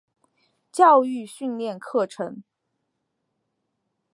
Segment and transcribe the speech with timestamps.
[0.71, 2.41] 教育训练课程